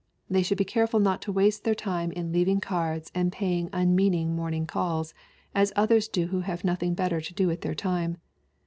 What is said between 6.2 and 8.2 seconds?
who have nothing better to do with t£eir time.